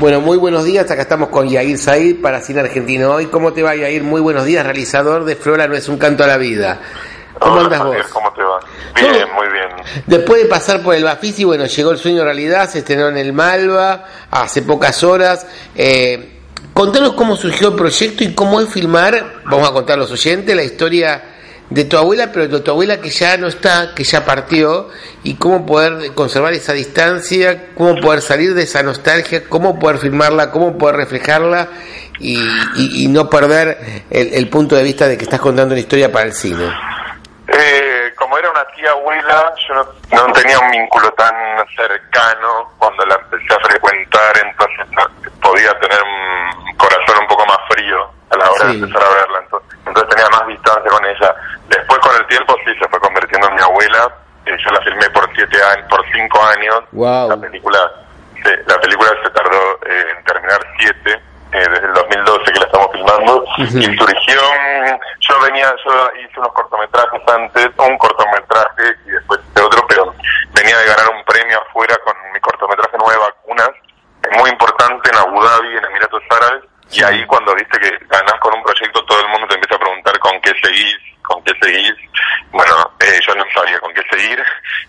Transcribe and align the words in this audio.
Bueno, 0.00 0.20
muy 0.20 0.36
buenos 0.36 0.64
días. 0.64 0.90
Acá 0.90 1.02
estamos 1.02 1.28
con 1.28 1.48
Yair 1.48 1.78
Said 1.78 2.20
para 2.20 2.40
Cine 2.40 2.60
Argentino 2.60 3.12
hoy. 3.12 3.26
¿Cómo 3.26 3.52
te 3.52 3.62
va, 3.62 3.76
Yair? 3.76 4.02
Muy 4.02 4.20
buenos 4.20 4.44
días, 4.44 4.64
realizador 4.64 5.24
de 5.24 5.36
Flora 5.36 5.68
no 5.68 5.76
es 5.76 5.88
un 5.88 5.98
canto 5.98 6.24
a 6.24 6.26
la 6.26 6.36
vida. 6.36 6.80
¿Cómo 7.38 7.54
Hola, 7.54 7.64
andas 7.64 7.84
vos? 7.84 7.96
¿Cómo 8.12 8.32
te 8.32 8.42
va? 8.42 8.58
Bien, 8.96 9.26
muy 9.32 9.46
bien. 9.52 9.68
Después 10.06 10.42
de 10.42 10.48
pasar 10.48 10.82
por 10.82 10.96
el 10.96 11.04
Bafisi, 11.04 11.44
bueno, 11.44 11.66
llegó 11.66 11.92
el 11.92 11.98
sueño 11.98 12.24
realidad, 12.24 12.68
se 12.68 12.80
estrenó 12.80 13.08
en 13.08 13.18
el 13.18 13.32
Malva 13.32 14.04
hace 14.32 14.62
pocas 14.62 15.04
horas. 15.04 15.46
Eh, 15.76 16.40
contanos 16.72 17.12
cómo 17.12 17.36
surgió 17.36 17.68
el 17.68 17.76
proyecto 17.76 18.24
y 18.24 18.34
cómo 18.34 18.60
es 18.60 18.68
filmar, 18.68 19.42
vamos 19.44 19.68
a 19.68 19.72
contar 19.72 19.94
a 19.94 19.98
los 19.98 20.10
oyentes, 20.10 20.56
la 20.56 20.64
historia 20.64 21.33
de 21.70 21.84
tu 21.84 21.96
abuela, 21.96 22.30
pero 22.32 22.46
de 22.46 22.60
tu 22.60 22.70
abuela 22.70 23.00
que 23.00 23.10
ya 23.10 23.36
no 23.36 23.48
está, 23.48 23.94
que 23.94 24.04
ya 24.04 24.24
partió, 24.24 24.88
y 25.22 25.34
cómo 25.36 25.64
poder 25.66 26.12
conservar 26.14 26.52
esa 26.52 26.72
distancia, 26.72 27.68
cómo 27.76 27.96
poder 28.00 28.20
salir 28.20 28.54
de 28.54 28.62
esa 28.62 28.82
nostalgia, 28.82 29.44
cómo 29.48 29.78
poder 29.78 29.98
filmarla, 29.98 30.50
cómo 30.50 30.76
poder 30.78 30.96
reflejarla 30.96 31.68
y, 32.20 32.38
y- 32.76 33.04
y 33.04 33.08
no 33.08 33.28
perder 33.30 34.04
el, 34.10 34.34
el 34.34 34.48
punto 34.48 34.76
de 34.76 34.82
vista 34.82 35.08
de 35.08 35.16
que 35.16 35.24
estás 35.24 35.40
contando 35.40 35.72
una 35.72 35.80
historia 35.80 36.12
para 36.12 36.26
el 36.26 36.32
cine. 36.34 36.70
Eh, 37.48 38.12
como 38.16 38.38
era 38.38 38.50
una 38.50 38.64
tía 38.74 38.90
abuela, 38.90 39.52
yo 39.68 39.74
no, 39.74 39.84
no 40.26 40.32
tenía 40.32 40.58
un 40.60 40.70
vínculo 40.70 41.10
tan 41.12 41.34
cercano 41.76 42.72
cuando 42.78 43.04
la 43.06 43.16
empecé 43.16 43.54
a 43.54 43.60
frecuentar, 43.66 44.34
entonces 44.44 44.86
no- 44.96 45.40
podía 45.40 45.72
tener 45.78 45.98
un 46.02 46.76
corazón 46.76 47.18
un 47.20 47.26
poco 47.28 47.44
más 47.46 47.58
frío 47.68 47.98
a 48.30 48.36
la 48.36 48.50
hora 48.50 48.70
Sí. 48.70 48.78
de 48.78 48.84
empezar 48.84 49.02
a 49.02 49.14
verla. 49.14 49.38
Entonces, 49.44 49.78
entonces 49.86 50.08
tenía 50.16 50.30
más 50.30 50.46
distancia 50.48 50.90
con 50.90 51.04
ella. 51.04 51.34
Tiempo 52.34 52.56
sí 52.66 52.74
se 52.80 52.88
fue 52.88 52.98
convirtiendo 52.98 53.48
en 53.48 53.54
mi 53.54 53.62
abuela. 53.62 54.12
Eh, 54.46 54.56
yo 54.58 54.70
la 54.72 54.80
filmé 54.80 55.08
por 55.10 55.24
siete 55.36 55.56
años, 55.62 55.86
por 55.88 56.04
cinco 56.10 56.42
años. 56.42 56.80
Wow. 56.90 57.28
La 57.28 57.36
película, 57.36 57.78
sí, 58.42 58.50
la 58.66 58.80
película 58.80 59.10
se 59.22 59.30
tardó 59.30 59.78
eh, 59.86 60.06
en 60.16 60.24
terminar 60.24 60.58
siete, 60.76 61.12
eh, 61.12 61.64
desde 61.70 61.86
el 61.86 61.94
2012 61.94 62.52
que 62.52 62.58
la 62.58 62.66
estamos 62.66 62.90
filmando, 62.90 63.44
y 63.58 63.96
surgió, 63.96 64.40
yo 65.20 65.40
venía, 65.46 65.72
yo 65.86 66.10
hice 66.18 66.40
unos 66.40 66.52
cortometrajes 66.54 67.22
antes, 67.28 67.68
un 67.78 67.98
cortometraje 67.98 68.82
y 69.06 69.10
después 69.10 69.38
de 69.54 69.62
otro, 69.62 69.86
pero 69.86 70.12
venía 70.54 70.76
de 70.76 70.86
ganar 70.86 71.08
un 71.14 71.24
premio 71.24 71.62
afuera 71.62 71.96
con 72.04 72.14
mi 72.32 72.40
cortometraje 72.40 72.96
Nueve 72.98 73.20
Vacunas, 73.20 73.70
muy 74.40 74.50
importante 74.50 75.08
en 75.08 75.18
Abu 75.18 75.40
Dhabi, 75.40 75.76
en 75.76 75.84
Emiratos 75.84 76.22
Árabes, 76.30 76.64
y 76.90 77.02
ahí 77.04 77.24
cuando 77.26 77.54
viste 77.54 77.78
que 77.78 77.90
ganás 78.06 78.34
con 78.40 78.54
un 78.54 78.62
proyecto, 78.64 79.04
todo 79.04 79.20
el 79.20 79.28
mundo 79.28 79.46
te 79.46 79.54
empieza 79.54 79.76
a 79.76 79.78
preguntar 79.78 80.18
con 80.18 80.40
qué 80.40 80.52
seguís, 80.62 80.98
con 81.24 81.42
qué 81.42 81.52
seguís. 81.60 81.94
Bueno, 82.52 82.92
eh, 83.00 83.20
yo 83.26 83.34
no 83.34 83.44
sabía 83.54 83.78
con 83.80 83.92
qué 83.94 84.02
seguir 84.10 84.42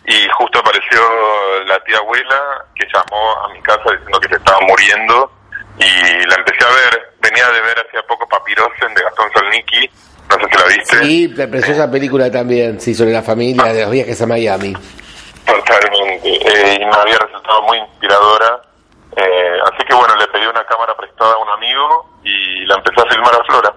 y 0.06 0.28
justo 0.30 0.62
apareció 0.76 1.02
la 1.68 1.80
tía 1.84 1.98
abuela 1.98 2.66
que 2.76 2.86
llamó 2.94 3.46
a 3.46 3.54
mi 3.54 3.62
casa 3.62 3.92
diciendo 3.92 4.20
que 4.20 4.30
se 4.30 4.36
estaba 4.36 4.60
muriendo 4.62 5.32
y 5.78 6.28
la 6.28 6.36
empecé 6.36 6.66
a 6.66 6.70
ver. 6.70 7.14
Venía 7.22 7.50
de 7.50 7.62
ver 7.62 7.86
hacía 7.88 8.02
poco 8.08 8.28
Papirosen 8.28 8.94
de 8.94 9.02
Gastón 9.02 9.30
Solniki, 9.34 9.90
no 10.30 10.36
sé 10.36 10.46
si 10.46 10.58
la 10.58 10.68
viste. 10.68 10.98
Sí, 11.04 11.28
la 11.30 11.48
preciosa 11.48 11.90
película 11.90 12.30
también, 12.30 12.80
sí, 12.80 12.94
sobre 12.94 13.12
la 13.12 13.24
familia 13.24 13.74
de 13.74 13.82
los 13.82 13.92
viajes 13.92 14.22
a 14.22 14.28
Miami. 14.28 14.74
Totalmente. 15.46 16.30
Eh, 16.30 16.78
y 16.80 16.86
me 16.86 16.96
había 16.96 17.18
resultado 17.18 17.62
muy 17.64 17.78
inspiradora. 17.80 18.62
Eh, 19.18 19.58
así 19.72 19.84
que 19.88 19.94
bueno, 19.94 20.16
le 20.16 20.28
pedí 20.28 20.46
una 20.46 20.66
cámara 20.66 20.96
prestada 20.96 21.34
a 21.34 21.38
un 21.38 21.50
amigo 21.50 22.20
y 22.24 22.66
la 22.66 22.76
empecé 22.76 23.02
a 23.02 23.10
filmar 23.10 23.34
a 23.34 23.44
Flora. 23.46 23.74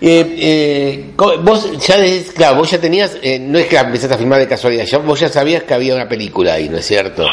Eh, 0.00 0.34
eh, 0.38 1.14
vos 1.16 1.70
ya, 1.78 1.96
des- 1.96 2.32
claro, 2.32 2.56
vos 2.56 2.70
ya 2.70 2.80
tenías, 2.80 3.16
eh, 3.22 3.38
no 3.40 3.58
es 3.58 3.66
que 3.66 3.76
empezaste 3.76 4.14
a 4.14 4.18
filmar 4.18 4.38
de 4.38 4.48
casualidad, 4.48 4.84
ya, 4.84 4.98
vos 4.98 5.18
ya 5.20 5.28
sabías 5.28 5.62
que 5.64 5.74
había 5.74 5.94
una 5.94 6.08
película 6.08 6.54
ahí, 6.54 6.68
¿no 6.68 6.78
es 6.78 6.86
cierto? 6.86 7.24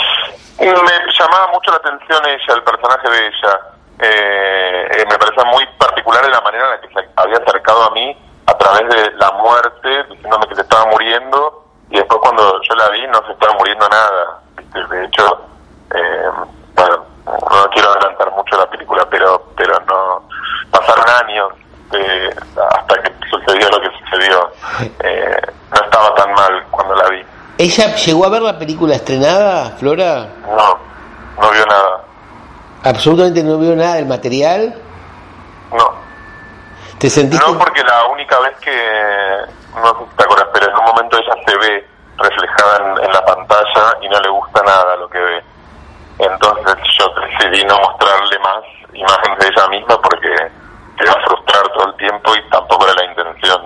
Me 0.59 0.67
llamaba 0.67 1.51
mucho 1.53 1.71
la 1.71 1.77
atención 1.77 2.21
ella, 2.25 2.53
el 2.55 2.63
personaje 2.63 3.09
de 3.09 3.27
ella. 3.27 3.59
Eh, 4.01 4.87
eh, 4.91 5.05
me 5.09 5.17
parecía 5.17 5.43
muy 5.51 5.65
particular 5.77 6.23
de 6.23 6.29
la 6.31 6.41
manera 6.41 6.65
en 6.65 6.71
la 6.71 6.81
que 6.81 6.87
se 6.93 7.09
había 7.15 7.37
acercado 7.37 7.83
a 7.83 7.91
mí 7.91 8.15
a 8.45 8.57
través 8.57 8.87
de 8.89 9.11
la 9.17 9.31
muerte, 9.31 9.89
diciéndome 10.09 10.47
que 10.47 10.55
se 10.55 10.61
estaba 10.61 10.85
muriendo, 10.87 11.65
y 11.91 11.95
después 11.97 12.19
cuando 12.21 12.61
yo 12.61 12.75
la 12.75 12.89
vi 12.89 13.07
no 13.07 13.21
se 13.25 13.31
estaba 13.33 13.53
muriendo 13.57 13.87
nada. 13.89 14.39
De 14.89 15.05
hecho, 15.05 15.41
eh, 15.95 16.29
bueno, 16.75 17.05
no 17.25 17.69
quiero 17.71 17.89
adelantar 17.91 18.31
mucho 18.31 18.57
la 18.57 18.69
película, 18.69 19.05
pero 19.09 19.43
pero 19.55 19.79
no 19.87 20.23
pasaron 20.71 21.05
años 21.25 21.49
eh, 21.93 22.29
hasta 22.71 23.01
que 23.01 23.11
sucedió 23.29 23.69
lo 23.69 23.81
que 23.81 23.89
sucedió. 23.99 24.51
Eh, 25.03 25.41
no 25.71 25.81
estaba 25.83 26.15
tan 26.15 26.33
mal 26.33 26.63
cuando 26.71 26.95
la 26.95 27.09
vi. 27.09 27.23
¿Ella 27.57 27.95
llegó 27.95 28.25
a 28.25 28.29
ver 28.29 28.41
la 28.41 28.57
película 28.57 28.95
estrenada, 28.95 29.71
Flora? 29.77 30.27
No, 30.47 30.77
no 31.41 31.51
vio 31.51 31.65
nada. 31.65 32.03
Absolutamente 32.83 33.43
no 33.43 33.57
vio 33.57 33.75
nada 33.75 33.95
del 33.95 34.05
material. 34.05 34.73
No. 35.71 35.93
¿Te 36.97 37.09
sentiste? 37.09 37.45
No, 37.45 37.57
porque 37.57 37.83
la 37.83 38.05
única 38.07 38.39
vez 38.39 38.57
que, 38.59 38.71
no 39.75 39.87
sé 39.87 40.09
si 40.09 40.15
te 40.15 40.23
acuerdas, 40.23 40.47
pero 40.53 40.69
en 40.69 40.77
un 40.77 40.85
momento 40.85 41.17
ella 41.17 41.35
se 41.45 41.57
ve 41.57 41.87
reflejada 42.17 42.77
en, 42.77 43.05
en 43.05 43.11
la 43.11 43.25
pantalla 43.25 43.97
y 44.01 44.09
no 44.09 44.19
le 44.19 44.29
gusta 44.29 44.61
nada 44.63 44.95
lo 44.97 45.09
que 45.09 45.19
ve. 45.19 45.43
Entonces 46.19 46.75
yo 46.99 47.07
decidí 47.21 47.65
no 47.65 47.77
mostrarle 47.79 48.39
más 48.39 48.63
imágenes 48.93 49.39
de 49.39 49.47
ella 49.47 49.67
misma 49.69 50.01
porque 50.01 50.35
se 50.97 51.03
iba 51.05 51.13
a 51.13 51.25
todo 51.73 51.87
el 51.87 51.95
tiempo 51.97 52.31
y 52.35 52.49
tampoco 52.49 52.85
era 52.85 52.95
la 52.95 53.05
intención. 53.11 53.61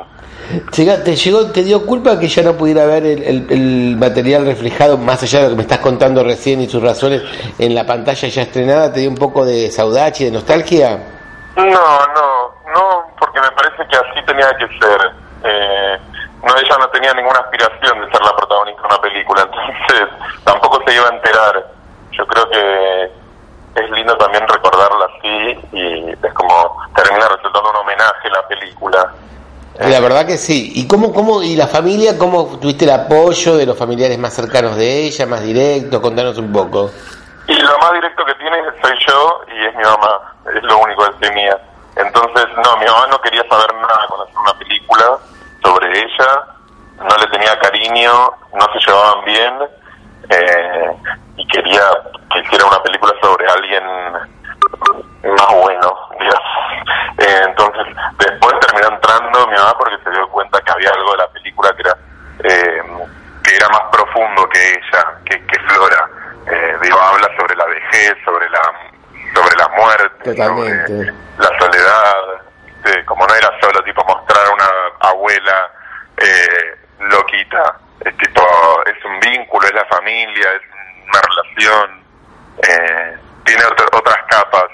¿Te 0.71 1.15
llegó, 1.15 1.51
te 1.51 1.63
dio 1.63 1.85
culpa 1.85 2.19
que 2.19 2.25
ella 2.25 2.43
no 2.43 2.53
pudiera 2.53 2.85
ver 2.85 3.05
el, 3.05 3.23
el- 3.23 3.47
el 3.49 3.97
material 3.97 4.45
reflejado, 4.45 4.97
más 4.97 5.23
allá 5.23 5.39
de 5.39 5.43
lo 5.45 5.49
que 5.51 5.55
me 5.55 5.61
estás 5.63 5.79
contando 5.79 6.23
recién 6.23 6.61
y 6.61 6.67
sus 6.67 6.83
razones, 6.83 7.23
en 7.57 7.73
la 7.73 7.85
pantalla 7.85 8.27
ya 8.27 8.41
estrenada? 8.41 8.91
¿Te 8.93 8.99
dio 8.99 9.09
un 9.09 9.15
poco 9.17 9.45
de 9.45 9.71
saudade 9.71 10.13
y 10.19 10.25
de 10.25 10.31
nostalgia? 10.31 10.99
No, 11.55 11.63
no, 11.63 12.53
no, 12.73 13.03
porque 13.19 13.39
me 13.39 13.49
parece 13.51 13.83
que 13.89 13.95
así 13.95 14.25
tenía 14.25 14.49
que 14.57 14.67
ser. 14.79 15.11
Eh, 15.45 15.97
no, 16.43 16.55
ella 16.57 16.77
no 16.77 16.89
tenía 16.89 17.13
ninguna 17.13 17.39
aspiración 17.39 18.01
de 18.01 18.11
ser 18.11 18.21
la 18.21 18.35
protagonista 18.35 18.81
de 18.81 18.87
una 18.87 19.01
película, 19.01 19.41
entonces 19.49 20.07
tampoco 20.43 20.81
se 20.85 20.93
iba 20.95 21.07
a 21.07 21.15
enterar. 21.15 21.65
Yo 22.11 22.27
creo 22.27 22.49
que 22.49 23.03
es 23.81 23.89
lindo 23.91 24.15
también 24.17 24.43
recordarla 24.47 25.07
así 25.17 25.59
y 25.71 26.09
es 26.11 26.33
como 26.35 26.77
termina 26.95 27.27
resultando 27.27 27.69
un 27.69 27.75
homenaje 27.77 28.29
la 28.29 28.47
película. 28.47 29.13
La 29.79 29.99
verdad 29.99 30.25
que 30.25 30.37
sí. 30.37 30.71
¿Y 30.75 30.87
cómo, 30.87 31.11
cómo, 31.11 31.41
y 31.41 31.55
la 31.55 31.67
familia, 31.67 32.17
cómo 32.17 32.59
tuviste 32.59 32.85
el 32.85 32.91
apoyo 32.91 33.57
de 33.57 33.65
los 33.65 33.77
familiares 33.77 34.17
más 34.19 34.33
cercanos 34.33 34.75
de 34.77 35.05
ella, 35.05 35.25
más 35.25 35.41
directos? 35.41 35.99
Contanos 35.99 36.37
un 36.37 36.51
poco. 36.51 36.91
Y 37.47 37.55
lo 37.55 37.77
más 37.79 37.93
directo 37.93 38.23
que 38.23 38.35
tiene 38.35 38.57
soy 38.81 38.93
yo 39.07 39.41
y 39.47 39.65
es 39.65 39.75
mi 39.75 39.83
mamá, 39.83 40.35
es 40.55 40.63
lo 40.63 40.77
único 40.77 41.03
que 41.19 41.27
es 41.27 41.33
mía. 41.33 41.57
Entonces, 41.95 42.45
no, 42.63 42.77
mi 42.77 42.85
mamá 42.85 43.07
no 43.09 43.19
quería 43.21 43.43
saber 43.49 43.73
nada 43.75 44.05
con 44.07 44.21
hacer 44.21 44.37
una 44.37 44.53
película 44.59 45.17
sobre 45.63 45.87
ella, 45.99 46.45
no 46.97 47.17
le 47.17 47.27
tenía 47.27 47.59
cariño, 47.59 48.11
no 48.53 48.65
se 48.73 48.79
llevaban 48.79 49.25
bien 49.25 49.53
eh, 50.29 50.95
y 51.37 51.47
quería 51.47 51.81
que 52.31 52.39
hiciera 52.39 52.65
una 52.65 52.81
película 52.83 53.13
sobre 53.21 53.47
alguien 53.47 53.83
más 55.23 55.55
bueno, 55.61 55.97
digamos. 56.19 56.62
Eh, 57.17 57.41
entonces, 57.45 57.85
después 58.17 58.53
terminó 58.59 58.87
entrando 58.95 59.47
mi 59.47 59.55
mamá 59.55 59.73
porque 59.77 59.97
se 60.03 60.09
dio 60.11 60.27
cuenta 60.29 60.59
que 60.61 60.71
había 60.71 60.89
algo 60.89 61.11
de 61.11 61.17
la 61.17 61.27
película 61.31 61.73
que 61.75 61.81
era 61.81 61.97
eh, 62.43 62.81
que 63.43 63.55
era 63.55 63.67
más 63.69 63.81
profundo 63.91 64.47
que 64.49 64.69
ella, 64.69 65.13
que, 65.25 65.45
que 65.45 65.59
Flora. 65.61 66.09
Eh, 66.47 66.77
digo, 66.81 66.99
habla 66.99 67.27
sobre 67.37 67.55
la 67.55 67.65
vejez, 67.65 68.15
sobre 68.25 68.49
la 68.49 68.61
sobre 69.35 69.55
la 69.57 69.67
muerte, 69.69 70.23
Totalmente. 70.35 70.87
sobre 70.87 71.13
la 71.37 71.59
soledad. 71.59 72.15
Como 73.05 73.25
no 73.25 73.33
era 73.35 73.49
solo 73.61 73.81
tipo 73.83 74.03
mostrar 74.05 74.43
una 74.53 74.67
abuela 75.09 75.71
eh, 76.17 76.77
loquita, 76.99 77.77
es 78.03 78.15
tipo 78.17 78.41
es 78.85 79.05
un 79.05 79.19
vínculo, 79.21 79.65
es 79.67 79.73
la 79.73 79.85
familia, 79.85 80.49
es 80.53 80.61
una 81.07 81.21
relación, 81.21 82.03
eh, 82.67 83.17
tiene 83.45 83.63
otra- 83.65 83.87
otras 83.93 84.17
capas. 84.29 84.65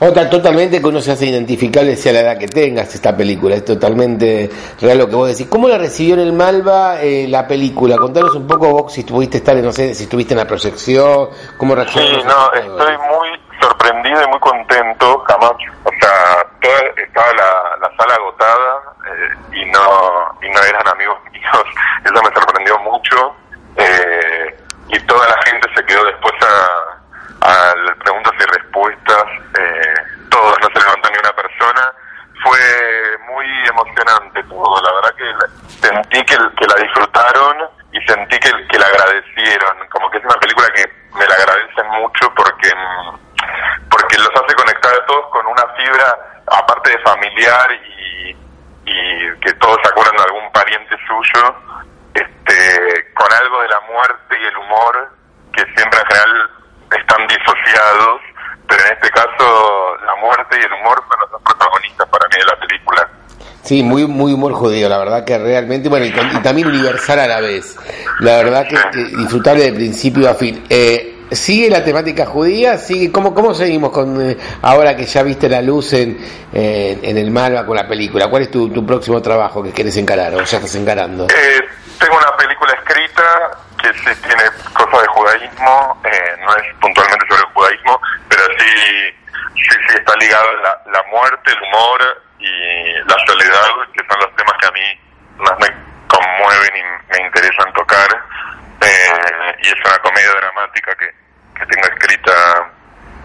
Otra 0.00 0.28
totalmente 0.28 0.80
que 0.80 0.86
uno 0.86 1.00
se 1.00 1.12
hace 1.12 1.26
identificable 1.26 1.96
sea 1.96 2.12
la 2.12 2.20
edad 2.20 2.38
que 2.38 2.48
tengas 2.48 2.94
esta 2.94 3.16
película, 3.16 3.56
es 3.56 3.64
totalmente 3.64 4.50
real 4.80 4.98
lo 4.98 5.08
que 5.08 5.16
vos 5.16 5.28
decís. 5.28 5.46
¿Cómo 5.48 5.68
la 5.68 5.78
recibió 5.78 6.14
en 6.14 6.20
el 6.20 6.32
Malva 6.32 7.00
eh, 7.00 7.26
la 7.28 7.46
película? 7.46 7.96
Contanos 7.96 8.34
un 8.34 8.46
poco 8.46 8.70
vos 8.70 8.92
si 8.92 9.00
estuviste 9.00 9.38
estar, 9.38 9.56
en, 9.56 9.64
no 9.64 9.72
sé, 9.72 9.94
si 9.94 10.04
estuviste 10.04 10.34
en 10.34 10.38
la 10.38 10.46
proyección, 10.46 11.28
cómo 11.56 11.74
reaccionaron 11.74 12.20
Sí, 12.20 12.26
no, 12.26 12.52
estoy 12.52 12.96
muy 12.98 13.28
sorprendido 13.60 14.22
y 14.22 14.26
muy 14.28 14.40
contento, 14.40 15.18
jamás, 15.26 15.52
o 15.84 15.90
sea, 16.00 16.46
toda, 16.60 16.80
estaba 16.96 17.32
la, 17.34 17.88
la 17.88 17.96
sala 17.96 18.14
agotada 18.14 18.82
eh, 19.06 19.56
y 19.56 19.64
no 19.66 20.38
y 20.42 20.50
no 20.50 20.62
eran 20.62 20.88
amigos 20.88 21.18
míos, 21.32 21.64
eso 22.04 22.22
me 22.22 22.34
sorprendió 22.34 22.78
mucho 22.80 23.34
eh, 23.76 24.56
y 24.88 24.98
toda 25.00 25.28
la 25.28 25.42
gente 25.42 25.68
se 25.74 25.84
quedó 25.86 26.04
después 26.04 26.34
a, 26.42 26.94
a 27.44 27.76
las 27.76 27.96
preguntas 27.98 28.32
y 28.38 28.58
respuestas, 28.58 29.24
eh, 29.58 29.94
todos, 30.30 30.56
no 30.60 30.68
se 30.68 30.80
levantó 30.80 31.10
ni 31.10 31.18
una 31.18 31.32
persona, 31.32 31.92
fue 32.42 32.58
emocionante 33.68 34.42
todo, 34.44 34.82
la 34.82 34.92
verdad 34.92 35.14
que 35.16 35.86
sentí 35.86 36.22
que, 36.24 36.36
la 36.36 36.82
disfrutaron 36.82 37.56
y 37.92 38.00
sentí 38.06 38.38
que, 38.38 38.50
que 38.68 38.78
la 38.78 38.86
agradecieron, 38.86 39.88
como 39.90 40.10
que 40.10 40.18
es 40.18 40.24
una 40.24 40.40
película 40.40 40.66
que 40.74 40.84
me 41.14 41.26
la 41.26 41.34
agradecen 41.34 41.86
mucho 42.00 42.32
porque 42.34 42.70
porque 43.90 44.18
los 44.18 44.30
hace 44.34 44.54
conectar 44.54 44.92
a 44.92 45.06
todos 45.06 45.26
con 45.30 45.46
una 45.46 45.66
fibra 45.76 46.42
aparte 46.46 46.90
de 46.90 46.98
familiar 46.98 47.70
y, 47.72 47.94
que 49.40 49.52
todos 49.54 49.78
se 49.82 49.88
acuerdan 49.88 50.16
de 50.16 50.22
algún 50.22 50.52
pariente 50.52 50.96
suyo 51.06 51.54
este 52.14 53.12
con 53.14 53.30
algo 53.32 53.62
de 53.62 53.68
la 53.68 53.80
muerte 53.80 54.38
y 54.40 54.44
el 54.44 54.56
humor 54.56 55.10
que 55.52 55.64
siempre 55.74 56.00
en 56.00 56.06
general 56.06 56.50
están 56.98 57.26
disociados 57.26 58.20
pero 58.68 58.84
en 58.84 58.92
este 58.92 59.10
caso 59.10 59.96
la 60.04 60.14
muerte 60.16 60.58
y 60.58 60.64
el 60.64 60.72
humor 60.72 61.02
son 61.08 61.20
los 61.20 61.30
dos 61.30 61.42
protagonistas 61.42 62.08
para 62.08 62.26
mí 62.28 62.36
de 62.38 62.44
la 62.44 62.56
película 62.60 63.08
Sí, 63.64 63.82
muy 63.82 64.06
muy 64.06 64.32
humor 64.32 64.52
judío, 64.52 64.88
la 64.88 64.98
verdad 64.98 65.24
que 65.24 65.38
realmente, 65.38 65.88
bueno, 65.88 66.04
y, 66.04 66.12
también 66.42 66.68
universal 66.68 67.18
a 67.18 67.26
la 67.26 67.40
vez. 67.40 67.76
La 68.20 68.36
verdad 68.36 68.68
que, 68.68 68.76
que 68.92 69.16
disfrutable 69.16 69.64
de 69.64 69.72
principio 69.72 70.28
a 70.28 70.34
fin. 70.34 70.64
Eh, 70.68 71.14
¿Sigue 71.30 71.70
la 71.70 71.82
temática 71.82 72.26
judía? 72.26 72.76
¿Sigue? 72.76 73.10
¿Cómo, 73.10 73.34
cómo 73.34 73.54
seguimos 73.54 73.90
con 73.90 74.20
eh, 74.20 74.36
ahora 74.62 74.94
que 74.94 75.06
ya 75.06 75.22
viste 75.22 75.48
la 75.48 75.62
luz 75.62 75.94
en, 75.94 76.18
en 76.52 77.16
el 77.16 77.30
Malva 77.30 77.64
con 77.64 77.76
la 77.76 77.88
película? 77.88 78.28
¿Cuál 78.28 78.42
es 78.42 78.50
tu, 78.50 78.68
tu 78.68 78.84
próximo 78.86 79.20
trabajo 79.22 79.62
que 79.62 79.72
quieres 79.72 79.96
encarar 79.96 80.34
o 80.34 80.42
ya 80.44 80.58
estás 80.58 80.74
encarando? 80.74 81.24
Eh, 81.24 81.60
tengo 81.98 82.16
una 82.16 82.36
película 82.36 82.72
escrita 82.74 83.50
que 83.80 83.88
sí 83.94 84.20
tiene 84.26 84.42
cosas 84.74 85.00
de 85.02 85.08
judaísmo, 85.08 86.02
eh, 86.04 86.36
no 86.44 86.56
es 86.56 86.64
puntualmente 86.80 87.26
sobre 87.28 87.40
el 87.40 87.54
judaísmo, 87.54 88.00
pero 88.28 88.42
sí, 88.58 88.70
sí, 89.56 89.76
sí 89.88 89.96
está 89.96 90.14
ligado 90.16 90.48
a 90.48 90.62
la, 90.62 90.92
la 90.92 91.02
muerte, 91.10 91.50
el 91.50 91.62
humor 91.62 92.22
y 92.38 92.73
la 93.06 93.16
soledad, 93.26 93.70
que 93.92 94.04
son 94.08 94.18
los 94.20 94.36
temas 94.36 94.54
que 94.60 94.66
a 94.66 94.70
mí 94.72 95.00
más 95.38 95.58
me 95.58 95.68
conmueven 96.08 96.76
y 96.76 97.12
me 97.12 97.26
interesan 97.26 97.72
tocar. 97.72 98.08
Eh, 98.80 99.56
y 99.62 99.68
es 99.68 99.74
una 99.84 99.98
comedia 99.98 100.30
dramática 100.32 100.94
que, 100.96 101.06
que 101.58 101.66
tengo 101.66 101.86
escrita 101.88 102.70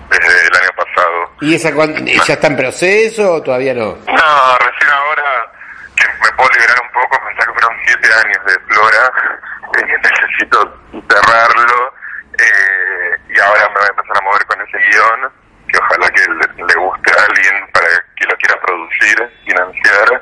desde 0.09 0.47
el 0.47 0.55
año 0.55 0.69
pasado. 0.75 1.31
¿Y 1.41 1.55
esa 1.55 1.73
cuán- 1.73 2.05
ya 2.05 2.33
está 2.33 2.47
en 2.47 2.55
proceso 2.57 3.33
o 3.35 3.43
todavía 3.43 3.73
no? 3.73 3.97
No, 4.07 4.57
recién 4.57 4.89
ahora 4.91 5.51
que 5.95 6.05
me 6.23 6.31
puedo 6.37 6.49
liberar 6.51 6.77
un 6.81 6.91
poco, 6.93 7.19
pensar 7.27 7.45
que 7.47 7.53
fueron 7.59 7.77
siete 7.85 8.07
años 8.25 8.45
de 8.45 8.59
Flora, 8.73 9.11
eh, 9.77 9.97
necesito 10.01 10.79
cerrarlo 11.09 11.93
eh, 12.39 13.17
y 13.35 13.39
ahora 13.39 13.67
me 13.69 13.75
voy 13.75 13.83
a 13.85 13.89
empezar 13.89 14.17
a 14.17 14.21
mover 14.21 14.45
con 14.45 14.61
ese 14.61 14.77
guion, 14.77 15.31
que 15.67 15.77
ojalá 15.77 16.09
que 16.11 16.21
le, 16.21 16.65
le 16.65 16.75
guste 16.75 17.11
a 17.11 17.25
alguien 17.25 17.67
para 17.73 17.87
que 18.15 18.25
lo 18.25 18.35
quiera 18.37 18.59
producir, 18.61 19.31
financiar 19.45 20.21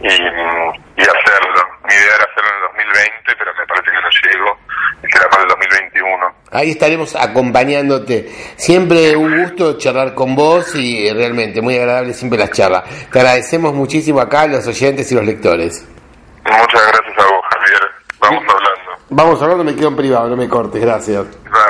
y, 0.00 0.08
y 0.08 1.02
hacerlo. 1.02 1.68
Mi 1.84 1.94
idea 1.94 2.14
era 2.16 2.24
hacerlo 2.24 2.48
en 2.50 2.56
el 2.56 2.62
2020, 2.88 3.36
pero 3.38 3.54
me 3.54 3.66
parece 3.66 3.90
que 3.90 4.00
no 4.00 4.10
llego 4.10 4.58
y 5.04 5.10
será 5.12 5.28
para 5.28 5.42
el 5.42 5.48
2021. 5.50 6.34
Ahí 6.60 6.72
estaremos 6.72 7.16
acompañándote. 7.16 8.30
Siempre 8.56 9.16
un 9.16 9.44
gusto 9.44 9.78
charlar 9.78 10.14
con 10.14 10.36
vos 10.36 10.74
y 10.74 11.08
eh, 11.08 11.14
realmente 11.14 11.62
muy 11.62 11.74
agradable 11.76 12.12
siempre 12.12 12.38
las 12.38 12.50
charlas. 12.50 12.84
Te 13.10 13.18
agradecemos 13.18 13.72
muchísimo 13.72 14.20
acá 14.20 14.42
a 14.42 14.46
los 14.46 14.66
oyentes 14.66 15.10
y 15.10 15.14
los 15.14 15.24
lectores. 15.24 15.86
Muchas 16.44 16.82
gracias 16.86 17.18
a 17.18 17.32
vos, 17.32 17.42
Javier. 17.50 17.80
Vamos 18.20 18.42
hablando. 18.42 19.04
Vamos 19.08 19.42
hablando, 19.42 19.64
me 19.64 19.74
quedo 19.74 19.88
en 19.88 19.96
privado, 19.96 20.28
no 20.28 20.36
me 20.36 20.48
cortes, 20.48 20.82
gracias. 20.82 21.24
Dale. 21.44 21.69